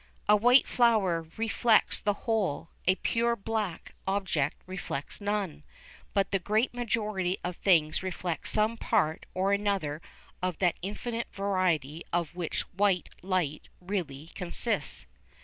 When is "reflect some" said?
8.01-8.77